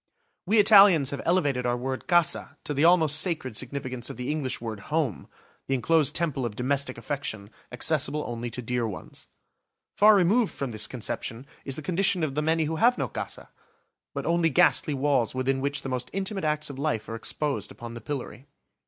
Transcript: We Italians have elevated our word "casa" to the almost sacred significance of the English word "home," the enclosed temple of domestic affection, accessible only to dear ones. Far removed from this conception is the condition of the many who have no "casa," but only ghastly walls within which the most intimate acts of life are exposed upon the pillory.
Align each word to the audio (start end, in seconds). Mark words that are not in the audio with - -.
We 0.47 0.57
Italians 0.57 1.11
have 1.11 1.21
elevated 1.27 1.67
our 1.67 1.77
word 1.77 2.07
"casa" 2.07 2.57
to 2.63 2.73
the 2.73 2.83
almost 2.83 3.21
sacred 3.21 3.55
significance 3.55 4.09
of 4.09 4.17
the 4.17 4.31
English 4.31 4.59
word 4.59 4.79
"home," 4.89 5.27
the 5.67 5.75
enclosed 5.75 6.15
temple 6.15 6.43
of 6.43 6.55
domestic 6.55 6.97
affection, 6.97 7.51
accessible 7.71 8.23
only 8.25 8.49
to 8.49 8.63
dear 8.63 8.87
ones. 8.87 9.27
Far 9.95 10.15
removed 10.15 10.55
from 10.55 10.71
this 10.71 10.87
conception 10.87 11.45
is 11.65 11.75
the 11.75 11.83
condition 11.83 12.23
of 12.23 12.33
the 12.33 12.41
many 12.41 12.63
who 12.63 12.77
have 12.77 12.97
no 12.97 13.07
"casa," 13.07 13.49
but 14.15 14.25
only 14.25 14.49
ghastly 14.49 14.95
walls 14.95 15.35
within 15.35 15.61
which 15.61 15.83
the 15.83 15.87
most 15.89 16.09
intimate 16.13 16.45
acts 16.45 16.71
of 16.71 16.79
life 16.79 17.07
are 17.07 17.13
exposed 17.13 17.71
upon 17.71 17.93
the 17.93 18.01
pillory. 18.01 18.47